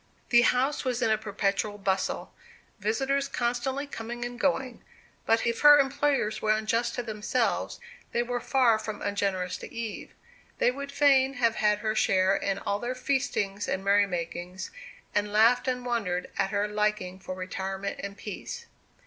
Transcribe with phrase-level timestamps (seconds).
[0.29, 2.33] The house was in a perpetual bustle;
[2.79, 4.83] visitors constantly coming and going.
[5.27, 7.79] But if her employers were unjust to themselves,
[8.11, 10.15] they were far from ungenerous to Eve.
[10.57, 14.71] They would fain have had her share in all their feastings and merry makings,
[15.13, 18.65] and laughed and wondered at her liking for retirement and peace.